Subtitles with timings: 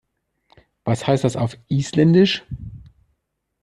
[0.83, 2.43] Was heißt das auf Isländisch?